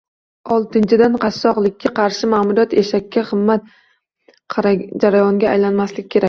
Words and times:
Oltinchidan, 0.53 1.17
qashshoqlikka 1.25 1.91
qarshi 1.99 2.29
ma'muriyat 2.31 2.73
"eshakka 2.83 3.25
qimmat" 3.33 3.69
jarayonga 5.05 5.53
aylanmasligi 5.53 6.05
kerak 6.09 6.19